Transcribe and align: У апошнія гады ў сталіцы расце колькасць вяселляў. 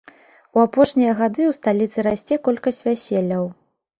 У 0.57 0.61
апошнія 0.67 1.11
гады 1.19 1.43
ў 1.49 1.57
сталіцы 1.59 2.05
расце 2.07 2.39
колькасць 2.47 2.83
вяселляў. 2.87 3.45